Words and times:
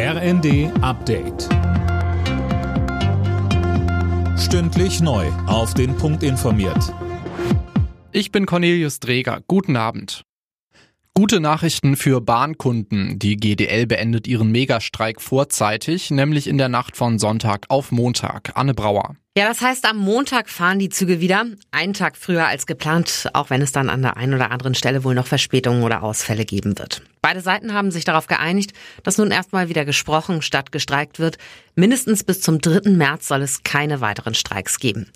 RND 0.00 0.70
Update. 0.80 1.48
Stündlich 4.38 5.00
neu. 5.00 5.26
Auf 5.48 5.74
den 5.74 5.96
Punkt 5.96 6.22
informiert. 6.22 6.94
Ich 8.12 8.30
bin 8.30 8.46
Cornelius 8.46 9.00
Dreger. 9.00 9.40
Guten 9.48 9.74
Abend. 9.74 10.22
Gute 11.14 11.40
Nachrichten 11.40 11.96
für 11.96 12.20
Bahnkunden. 12.20 13.18
Die 13.18 13.38
GDL 13.38 13.88
beendet 13.88 14.28
ihren 14.28 14.52
Megastreik 14.52 15.20
vorzeitig, 15.20 16.12
nämlich 16.12 16.46
in 16.46 16.58
der 16.58 16.68
Nacht 16.68 16.96
von 16.96 17.18
Sonntag 17.18 17.66
auf 17.68 17.90
Montag. 17.90 18.52
Anne 18.54 18.74
Brauer. 18.74 19.16
Ja, 19.36 19.48
das 19.48 19.60
heißt, 19.60 19.84
am 19.84 19.96
Montag 19.96 20.48
fahren 20.48 20.78
die 20.78 20.90
Züge 20.90 21.20
wieder, 21.20 21.44
einen 21.72 21.92
Tag 21.92 22.16
früher 22.16 22.46
als 22.46 22.66
geplant, 22.66 23.28
auch 23.32 23.50
wenn 23.50 23.62
es 23.62 23.72
dann 23.72 23.90
an 23.90 24.02
der 24.02 24.16
einen 24.16 24.34
oder 24.34 24.52
anderen 24.52 24.76
Stelle 24.76 25.02
wohl 25.02 25.16
noch 25.16 25.26
Verspätungen 25.26 25.82
oder 25.82 26.04
Ausfälle 26.04 26.44
geben 26.44 26.78
wird. 26.78 27.02
Beide 27.20 27.40
Seiten 27.40 27.74
haben 27.74 27.90
sich 27.90 28.04
darauf 28.04 28.26
geeinigt, 28.26 28.72
dass 29.02 29.18
nun 29.18 29.30
erstmal 29.30 29.68
wieder 29.68 29.84
gesprochen 29.84 30.42
statt 30.42 30.72
gestreikt 30.72 31.18
wird. 31.18 31.38
Mindestens 31.74 32.24
bis 32.24 32.40
zum 32.40 32.60
3. 32.60 32.90
März 32.90 33.28
soll 33.28 33.42
es 33.42 33.62
keine 33.62 34.00
weiteren 34.00 34.34
Streiks 34.34 34.78
geben. 34.78 35.10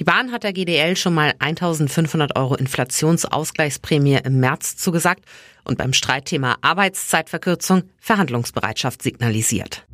Die 0.00 0.04
Bahn 0.04 0.32
hat 0.32 0.44
der 0.44 0.52
GDL 0.52 0.96
schon 0.96 1.14
mal 1.14 1.34
1500 1.38 2.36
Euro 2.36 2.54
Inflationsausgleichsprämie 2.54 4.20
im 4.24 4.40
März 4.40 4.76
zugesagt 4.76 5.24
und 5.64 5.78
beim 5.78 5.92
Streitthema 5.92 6.56
Arbeitszeitverkürzung 6.62 7.84
Verhandlungsbereitschaft 7.98 9.02
signalisiert. 9.02 9.86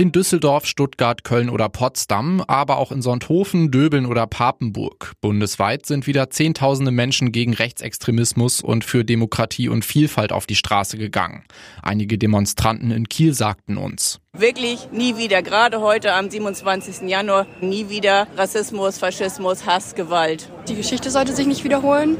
In 0.00 0.12
Düsseldorf, 0.12 0.64
Stuttgart, 0.64 1.24
Köln 1.24 1.50
oder 1.50 1.68
Potsdam, 1.68 2.42
aber 2.46 2.78
auch 2.78 2.90
in 2.90 3.02
Sonthofen, 3.02 3.70
Döbeln 3.70 4.06
oder 4.06 4.26
Papenburg. 4.26 5.12
Bundesweit 5.20 5.84
sind 5.84 6.06
wieder 6.06 6.30
Zehntausende 6.30 6.90
Menschen 6.90 7.32
gegen 7.32 7.52
Rechtsextremismus 7.52 8.62
und 8.62 8.82
für 8.82 9.04
Demokratie 9.04 9.68
und 9.68 9.84
Vielfalt 9.84 10.32
auf 10.32 10.46
die 10.46 10.54
Straße 10.54 10.96
gegangen. 10.96 11.44
Einige 11.82 12.16
Demonstranten 12.16 12.92
in 12.92 13.10
Kiel 13.10 13.34
sagten 13.34 13.76
uns. 13.76 14.20
Wirklich 14.32 14.90
nie 14.90 15.18
wieder, 15.18 15.42
gerade 15.42 15.82
heute 15.82 16.14
am 16.14 16.30
27. 16.30 17.06
Januar, 17.06 17.46
nie 17.60 17.90
wieder 17.90 18.26
Rassismus, 18.38 18.96
Faschismus, 18.96 19.66
Hass, 19.66 19.94
Gewalt. 19.94 20.48
Die 20.66 20.76
Geschichte 20.76 21.10
sollte 21.10 21.34
sich 21.34 21.46
nicht 21.46 21.62
wiederholen 21.62 22.16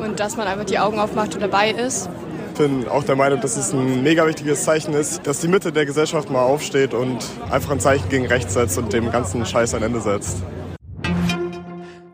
und 0.00 0.18
dass 0.18 0.36
man 0.36 0.48
einfach 0.48 0.64
die 0.64 0.80
Augen 0.80 0.98
aufmacht 0.98 1.34
und 1.34 1.42
dabei 1.42 1.70
ist 1.70 2.08
bin 2.54 2.88
auch 2.88 3.04
der 3.04 3.16
Meinung, 3.16 3.40
dass 3.40 3.56
es 3.56 3.72
ein 3.72 4.02
mega 4.02 4.26
wichtiges 4.26 4.64
Zeichen 4.64 4.94
ist, 4.94 5.26
dass 5.26 5.40
die 5.40 5.48
Mitte 5.48 5.72
der 5.72 5.86
Gesellschaft 5.86 6.30
mal 6.30 6.42
aufsteht 6.42 6.94
und 6.94 7.18
einfach 7.50 7.70
ein 7.70 7.80
Zeichen 7.80 8.08
gegen 8.08 8.26
rechts 8.26 8.54
setzt 8.54 8.78
und 8.78 8.92
dem 8.92 9.10
ganzen 9.10 9.44
Scheiß 9.44 9.74
ein 9.74 9.82
Ende 9.82 10.00
setzt. 10.00 10.42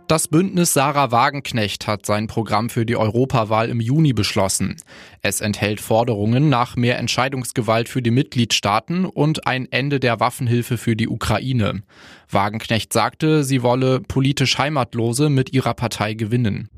Das 0.08 0.28
Bündnis 0.28 0.72
Sarah 0.72 1.10
Wagenknecht 1.10 1.88
hat 1.88 2.06
sein 2.06 2.28
Programm 2.28 2.70
für 2.70 2.86
die 2.86 2.96
Europawahl 2.96 3.68
im 3.68 3.80
Juni 3.80 4.12
beschlossen. 4.12 4.76
Es 5.20 5.40
enthält 5.40 5.80
Forderungen 5.80 6.48
nach 6.48 6.76
mehr 6.76 6.98
Entscheidungsgewalt 6.98 7.88
für 7.88 8.02
die 8.02 8.12
Mitgliedstaaten 8.12 9.04
und 9.04 9.48
ein 9.48 9.66
Ende 9.72 9.98
der 9.98 10.20
Waffenhilfe 10.20 10.78
für 10.78 10.94
die 10.94 11.08
Ukraine. 11.08 11.82
Wagenknecht 12.30 12.92
sagte, 12.92 13.42
sie 13.42 13.64
wolle 13.64 13.98
politisch 14.00 14.58
Heimatlose 14.58 15.28
mit 15.28 15.52
ihrer 15.52 15.74
Partei 15.74 16.14
gewinnen. 16.14 16.68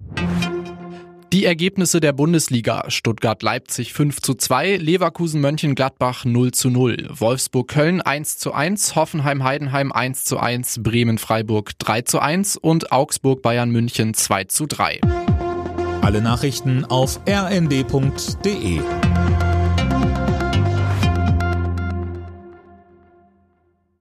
Die 1.30 1.44
Ergebnisse 1.44 2.00
der 2.00 2.14
Bundesliga. 2.14 2.84
Stuttgart-Leipzig 2.88 3.92
5 3.92 4.22
zu 4.22 4.34
2, 4.34 4.78
Leverkusen-Mönchengladbach 4.78 6.24
0 6.24 6.52
zu 6.52 6.70
0, 6.70 7.08
Wolfsburg-Köln 7.10 8.00
1 8.00 8.38
zu 8.38 8.54
1, 8.54 8.96
Hoffenheim-Heidenheim 8.96 9.92
1 9.92 10.24
zu 10.24 10.38
1, 10.38 10.82
Bremen-Freiburg 10.82 11.78
3 11.78 12.02
zu 12.02 12.20
1 12.20 12.56
und 12.56 12.92
Augsburg-Bayern-München 12.92 14.14
2 14.14 14.44
zu 14.44 14.66
3. 14.66 15.02
Alle 16.00 16.22
Nachrichten 16.22 16.86
auf 16.86 17.20
rnd.de 17.28 18.80